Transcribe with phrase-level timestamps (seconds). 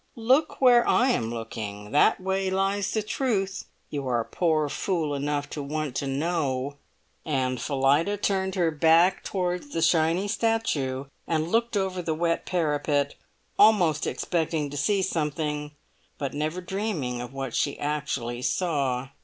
[0.15, 5.47] Look where I am looking; that way lies the truth you are poor fool enough
[5.51, 6.77] to want to know!"
[7.23, 13.13] And Phillida turned her back towards the shiny statue, and looked over the wet parapet,
[13.59, 15.73] almost expecting to see something,
[16.17, 19.09] but never dreaming of what she actually saw.